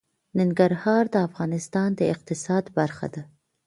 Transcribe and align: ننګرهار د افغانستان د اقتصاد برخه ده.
ننګرهار 0.37 1.03
د 1.13 1.15
افغانستان 1.27 1.89
د 1.99 2.01
اقتصاد 2.13 2.63
برخه 2.77 3.07
ده. 3.13 3.21